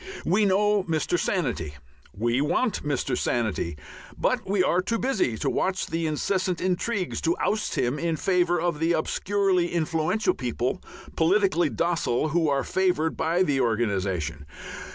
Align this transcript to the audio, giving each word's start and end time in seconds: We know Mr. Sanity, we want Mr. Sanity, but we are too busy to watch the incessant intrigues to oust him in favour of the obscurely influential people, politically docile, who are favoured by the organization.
We 0.25 0.45
know 0.45 0.83
Mr. 0.85 1.15
Sanity, 1.19 1.75
we 2.11 2.41
want 2.41 2.81
Mr. 2.81 3.15
Sanity, 3.15 3.77
but 4.17 4.47
we 4.49 4.63
are 4.63 4.81
too 4.81 4.97
busy 4.97 5.37
to 5.37 5.47
watch 5.47 5.85
the 5.85 6.07
incessant 6.07 6.59
intrigues 6.59 7.21
to 7.21 7.37
oust 7.39 7.75
him 7.75 7.99
in 7.99 8.15
favour 8.17 8.59
of 8.59 8.79
the 8.79 8.93
obscurely 8.93 9.67
influential 9.71 10.33
people, 10.33 10.81
politically 11.15 11.69
docile, 11.69 12.29
who 12.29 12.49
are 12.49 12.63
favoured 12.63 13.15
by 13.15 13.43
the 13.43 13.61
organization. 13.61 14.47